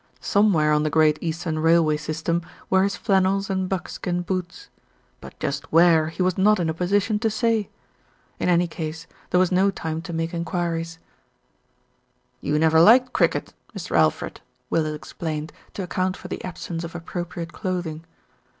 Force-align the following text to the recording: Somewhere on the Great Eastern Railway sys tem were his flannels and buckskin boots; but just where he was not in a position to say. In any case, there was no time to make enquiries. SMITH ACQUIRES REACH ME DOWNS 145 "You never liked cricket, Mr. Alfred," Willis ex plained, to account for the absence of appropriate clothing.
Somewhere 0.19 0.71
on 0.71 0.81
the 0.81 0.89
Great 0.89 1.19
Eastern 1.21 1.59
Railway 1.59 1.95
sys 1.95 2.23
tem 2.23 2.41
were 2.71 2.81
his 2.81 2.95
flannels 2.95 3.51
and 3.51 3.69
buckskin 3.69 4.23
boots; 4.23 4.67
but 5.19 5.39
just 5.39 5.71
where 5.71 6.07
he 6.09 6.23
was 6.23 6.39
not 6.39 6.59
in 6.59 6.71
a 6.71 6.73
position 6.73 7.19
to 7.19 7.29
say. 7.29 7.69
In 8.39 8.49
any 8.49 8.65
case, 8.67 9.05
there 9.29 9.39
was 9.39 9.51
no 9.51 9.69
time 9.69 10.01
to 10.01 10.11
make 10.11 10.33
enquiries. 10.33 10.93
SMITH 10.93 11.69
ACQUIRES 12.41 12.41
REACH 12.41 12.41
ME 12.41 12.49
DOWNS 12.49 12.53
145 12.53 12.53
"You 12.55 12.59
never 12.59 12.81
liked 12.81 13.13
cricket, 13.13 13.53
Mr. 13.77 13.95
Alfred," 13.95 14.41
Willis 14.71 14.95
ex 14.95 15.13
plained, 15.13 15.53
to 15.75 15.83
account 15.83 16.17
for 16.17 16.29
the 16.29 16.43
absence 16.43 16.83
of 16.83 16.95
appropriate 16.95 17.53
clothing. 17.53 18.03